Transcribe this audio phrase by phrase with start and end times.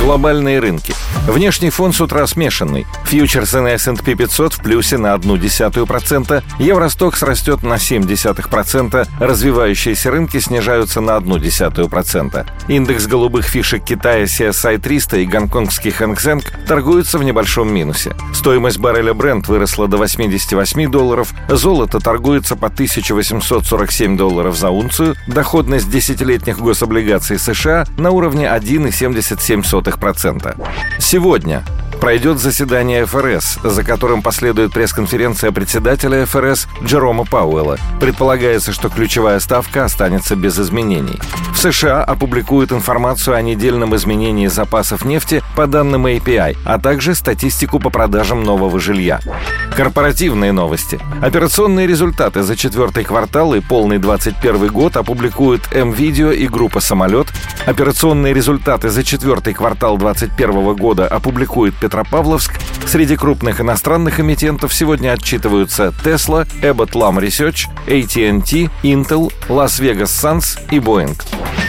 [0.00, 0.94] Глобальные рынки.
[1.26, 2.86] Внешний фон с утра смешанный.
[3.04, 11.00] Фьючерсы на S&P 500 в плюсе на 0,1%, Евростокс растет на 0,7%, развивающиеся рынки снижаются
[11.00, 12.46] на 0,1%.
[12.68, 18.14] Индекс голубых фишек Китая CSI 300 и гонконгский Хэнк Сэнк торгуются в небольшом минусе.
[18.32, 25.90] Стоимость барреля Brent выросла до 88 долларов, золото торгуется по 1847 долларов за унцию, доходность
[25.90, 29.87] десятилетних гособлигаций США на уровне 1,77%.
[30.98, 31.64] Сегодня
[31.98, 37.78] пройдет заседание ФРС, за которым последует пресс-конференция председателя ФРС Джерома Пауэлла.
[38.00, 41.18] Предполагается, что ключевая ставка останется без изменений.
[41.52, 47.80] В США опубликуют информацию о недельном изменении запасов нефти по данным API, а также статистику
[47.80, 49.20] по продажам нового жилья.
[49.76, 51.00] Корпоративные новости.
[51.20, 57.28] Операционные результаты за четвертый квартал и полный 21 год опубликуют М-Видео и группа «Самолет».
[57.66, 62.52] Операционные результаты за четвертый квартал 2021 года опубликует Петропавловск.
[62.86, 70.58] Среди крупных иностранных эмитентов сегодня отчитываются Tesla, Abbott Lam Research, AT&T, Intel, Las Vegas Suns
[70.70, 71.18] и Boeing.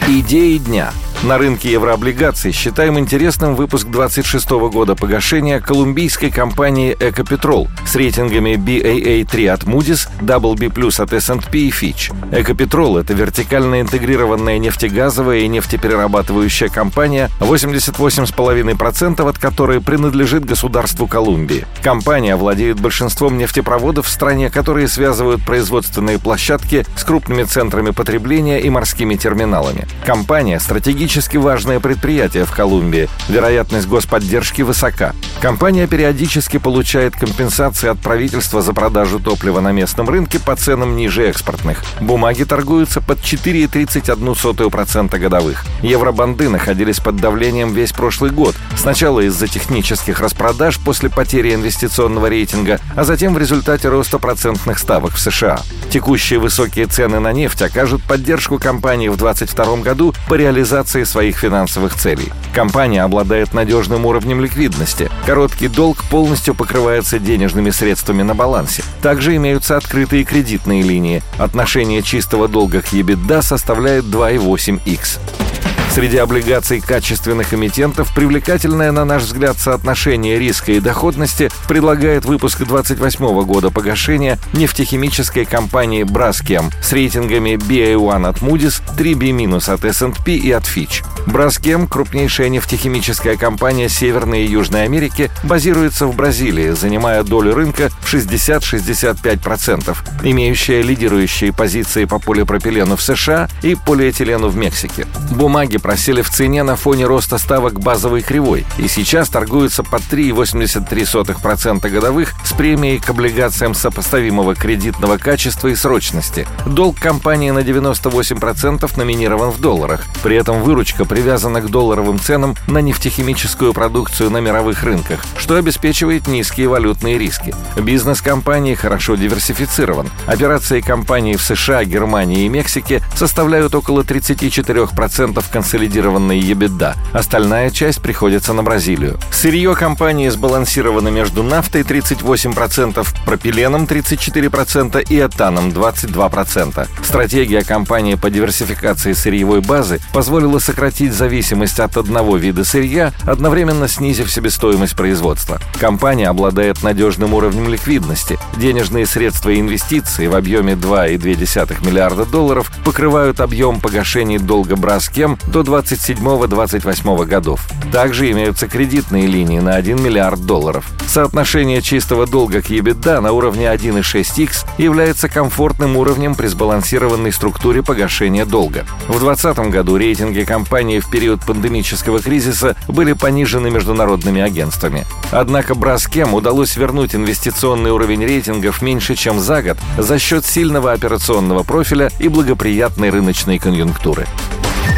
[0.08, 0.92] Идеи дня–
[1.23, 9.50] на рынке еврооблигаций считаем интересным выпуск 26 года погашения колумбийской компании «Экопетрол» с рейтингами BAA3
[9.50, 12.14] от Moody's, WB+, от S&P и Fitch.
[12.31, 21.66] «Экопетрол»— это вертикально интегрированная нефтегазовая и нефтеперерабатывающая компания, 88,5% от которой принадлежит государству Колумбии.
[21.84, 28.70] Компания владеет большинством нефтепроводов в стране, которые связывают производственные площадки с крупными центрами потребления и
[28.70, 29.86] морскими терминалами.
[30.06, 33.09] Компания стратегически стратегически важное предприятие в Колумбии.
[33.29, 35.13] Вероятность господдержки высока.
[35.41, 41.27] Компания периодически получает компенсации от правительства за продажу топлива на местном рынке по ценам ниже
[41.27, 41.81] экспортных.
[41.99, 45.66] Бумаги торгуются под 4,31% годовых.
[45.81, 48.53] Евробанды находились под давлением весь прошлый год.
[48.78, 55.13] Сначала из-за технических распродаж после потери инвестиционного рейтинга, а затем в результате роста процентных ставок
[55.13, 55.59] в США.
[55.89, 61.37] Текущие высокие цены на нефть окажут поддержку компании в 2022 году по реализации реализации своих
[61.37, 62.31] финансовых целей.
[62.53, 65.09] Компания обладает надежным уровнем ликвидности.
[65.25, 68.83] Короткий долг полностью покрывается денежными средствами на балансе.
[69.01, 71.21] Также имеются открытые кредитные линии.
[71.37, 75.48] Отношение чистого долга к EBITDA составляет 2,8x.
[75.91, 83.44] Среди облигаций качественных эмитентов привлекательное, на наш взгляд, соотношение риска и доходности предлагает выпуск 28
[83.44, 89.39] года погашения нефтехимической компании Braskem с рейтингами BA1 от Moody's, 3B-
[89.73, 91.03] от S&P и от Fitch.
[91.25, 98.13] Braskem, крупнейшая нефтехимическая компания Северной и Южной Америки, базируется в Бразилии, занимая долю рынка в
[98.13, 105.07] 60-65%, имеющая лидирующие позиции по полипропилену в США и полиэтилену в Мексике.
[105.31, 111.90] Бумаги просели в цене на фоне роста ставок базовой кривой и сейчас торгуются по 3,83%
[111.90, 116.47] годовых с премией к облигациям сопоставимого кредитного качества и срочности.
[116.66, 120.06] Долг компании на 98% номинирован в долларах.
[120.23, 126.28] При этом выручка привязана к долларовым ценам на нефтехимическую продукцию на мировых рынках, что обеспечивает
[126.28, 127.56] низкие валютные риски.
[127.78, 130.09] Бизнес компании хорошо диверсифицирован.
[130.25, 136.96] Операции компании в США, Германии и Мексике составляют около 34% консолидированной EBITDA.
[137.13, 139.19] Остальная часть приходится на Бразилию.
[139.31, 146.88] Сырье компании сбалансировано между нафтой 38%, пропиленом 34% и этаном 22%.
[147.03, 154.31] Стратегия компании по диверсификации сырьевой базы позволила сократить зависимость от одного вида сырья, одновременно снизив
[154.31, 155.59] себестоимость производства.
[155.79, 158.40] Компания обладает надежным уровнем ликвидности.
[158.58, 165.59] Денежные средства и инвестиции в объеме 2,2 миллиарда долларов покрывают объем погашений долга Браскем до
[165.62, 167.68] 27-28 годов.
[167.92, 170.92] Также имеются кредитные линии на 1 миллиард долларов.
[171.08, 178.46] Соотношение чистого долга к EBITDA на уровне 1,6x является комфортным уровнем при сбалансированной структуре погашения
[178.46, 178.85] долга.
[179.08, 185.05] В 2020 году рейтинги компании в период пандемического кризиса были понижены международными агентствами.
[185.32, 191.64] Однако Браскем удалось вернуть инвестиционный уровень рейтингов меньше, чем за год за счет сильного операционного
[191.64, 194.28] профиля и благоприятной рыночной конъюнктуры.